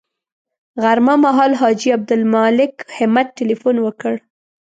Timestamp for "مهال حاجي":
1.25-1.89